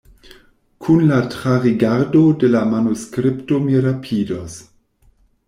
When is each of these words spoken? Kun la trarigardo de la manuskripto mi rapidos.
Kun 0.85 1.03
la 1.11 1.19
trarigardo 1.33 2.23
de 2.45 2.49
la 2.57 2.63
manuskripto 2.73 3.61
mi 3.67 3.79
rapidos. 3.91 4.59